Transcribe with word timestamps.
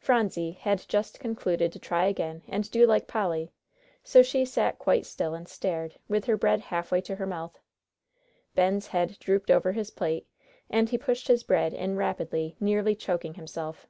Phronsie 0.00 0.50
had 0.60 0.84
just 0.88 1.20
concluded 1.20 1.70
to 1.70 1.78
try 1.78 2.06
again 2.06 2.42
and 2.48 2.68
do 2.68 2.84
like 2.84 3.06
Polly, 3.06 3.52
so 4.02 4.20
she 4.20 4.44
sat 4.44 4.76
quite 4.76 5.06
still 5.06 5.34
and 5.36 5.46
stared, 5.46 6.00
with 6.08 6.24
her 6.24 6.36
bread 6.36 6.58
halfway 6.58 7.00
to 7.02 7.14
her 7.14 7.26
mouth. 7.28 7.60
Ben's 8.56 8.88
head 8.88 9.16
drooped 9.20 9.52
over 9.52 9.70
his 9.70 9.92
plate, 9.92 10.26
and 10.68 10.88
he 10.88 10.98
pushed 10.98 11.28
his 11.28 11.44
bread 11.44 11.72
in 11.72 11.94
rapidly, 11.96 12.56
nearly 12.58 12.96
choking 12.96 13.34
himself. 13.34 13.86